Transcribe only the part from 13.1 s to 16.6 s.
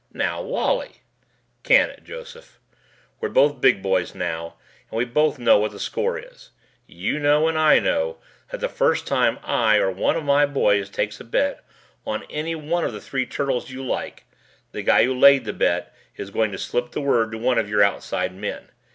turtles you like, the guy who laid the bet is going to